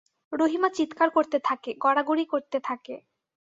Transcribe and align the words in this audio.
রহিমা 0.33 0.69
চিৎকার 0.69 1.09
করতে 1.09 1.37
থাকে, 1.39 1.71
গড়াগড়ি 1.83 2.25
করতে 2.25 2.57
থাকে। 2.59 2.95